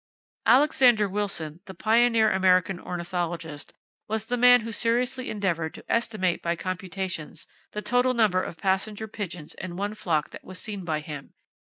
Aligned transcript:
[Page 0.47 0.53
12] 0.53 0.57
Alexander 0.57 1.09
Wilson, 1.09 1.59
the 1.65 1.75
pioneer 1.75 2.31
American 2.31 2.79
ornithologist, 2.79 3.71
was 4.07 4.25
the 4.25 4.35
man 4.35 4.61
who 4.61 4.71
seriously 4.71 5.29
endeavored 5.29 5.75
to 5.75 5.85
estimate 5.87 6.41
by 6.41 6.55
computations 6.55 7.45
the 7.73 7.83
total 7.83 8.15
number 8.15 8.41
of 8.41 8.57
passenger 8.57 9.07
pigeons 9.07 9.53
in 9.59 9.75
one 9.77 9.93
flock 9.93 10.31
that 10.31 10.43
was 10.43 10.57
seen 10.57 10.83
by 10.83 11.01
him. 11.01 11.35